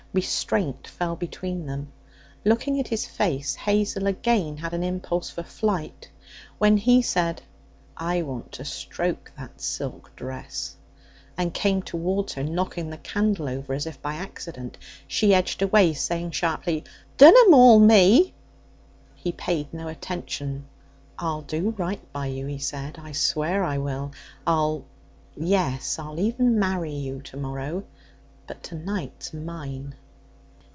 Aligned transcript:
Restraint 0.13 0.87
fell 0.89 1.15
between 1.15 1.67
them. 1.67 1.89
Looking 2.43 2.77
at 2.81 2.89
his 2.89 3.05
face, 3.05 3.55
Hazel 3.55 4.07
again 4.07 4.57
had 4.57 4.73
an 4.73 4.83
impulse 4.83 5.29
for 5.29 5.41
flight. 5.41 6.11
When 6.57 6.75
he 6.75 7.01
said, 7.01 7.41
'I 7.95 8.23
want 8.23 8.51
to 8.53 8.65
stroke 8.65 9.31
that 9.37 9.61
silk 9.61 10.13
dress,' 10.17 10.75
and 11.37 11.53
came 11.53 11.81
towards 11.81 12.33
her, 12.33 12.43
knocking 12.43 12.89
the 12.89 12.97
candle 12.97 13.47
over 13.47 13.73
as 13.73 13.85
if 13.85 14.01
by 14.01 14.15
accident, 14.15 14.77
she 15.07 15.33
edged 15.33 15.61
away, 15.61 15.93
saying 15.93 16.31
sharply: 16.31 16.83
'Dunna 17.15 17.39
maul 17.47 17.79
me!' 17.79 18.33
He 19.15 19.31
paid 19.31 19.73
no 19.73 19.87
attention. 19.87 20.65
'I'll 21.19 21.43
do 21.43 21.69
right 21.77 22.01
by 22.11 22.25
you,' 22.25 22.47
he 22.47 22.59
said; 22.59 22.99
'I 23.01 23.13
swear 23.13 23.63
I 23.63 23.77
will. 23.77 24.11
I'll 24.45 24.83
yes, 25.37 25.97
I'll 25.97 26.19
even 26.19 26.59
marry 26.59 26.91
you 26.91 27.21
to 27.21 27.37
morrow. 27.37 27.85
But 28.45 28.63
to 28.63 28.75
night's 28.75 29.33
mine.' 29.33 29.95